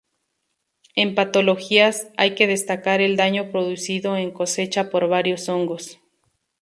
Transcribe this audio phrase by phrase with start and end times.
[0.95, 5.99] En patologías, hay que destacar el daño producido en cosecha por varios hongos.